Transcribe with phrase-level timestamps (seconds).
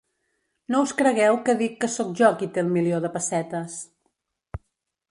[0.75, 3.79] No us cregueu que dic que sóc jo qui té el milió de pessetes.